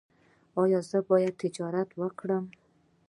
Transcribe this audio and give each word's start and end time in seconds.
ایا 0.61 0.79
زه 0.89 0.99
باید 1.09 1.33
تجارت 1.43 1.89
وکړم؟ 2.01 2.45